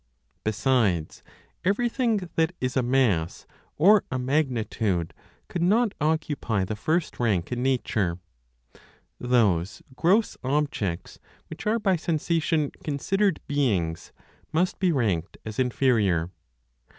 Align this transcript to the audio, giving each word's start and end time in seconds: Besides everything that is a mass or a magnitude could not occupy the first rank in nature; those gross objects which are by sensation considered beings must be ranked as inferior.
Besides 0.43 1.21
everything 1.63 2.27
that 2.33 2.53
is 2.59 2.75
a 2.75 2.81
mass 2.81 3.45
or 3.77 4.03
a 4.09 4.17
magnitude 4.17 5.13
could 5.47 5.61
not 5.61 5.93
occupy 6.01 6.65
the 6.65 6.75
first 6.75 7.19
rank 7.19 7.51
in 7.51 7.61
nature; 7.61 8.17
those 9.19 9.83
gross 9.95 10.37
objects 10.43 11.19
which 11.49 11.67
are 11.67 11.77
by 11.77 11.97
sensation 11.97 12.71
considered 12.83 13.41
beings 13.45 14.11
must 14.51 14.79
be 14.79 14.91
ranked 14.91 15.37
as 15.45 15.59
inferior. 15.59 16.31